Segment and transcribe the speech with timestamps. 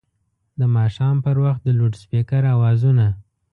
[0.59, 3.07] د ماښام پر وخت د لوډسپیکر اوازونه